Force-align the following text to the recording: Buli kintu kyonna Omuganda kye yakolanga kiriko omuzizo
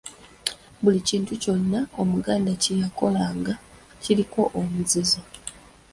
Buli 0.81 0.99
kintu 1.09 1.31
kyonna 1.41 1.79
Omuganda 2.01 2.51
kye 2.61 2.73
yakolanga 2.81 3.53
kiriko 4.03 4.41
omuzizo 4.59 5.21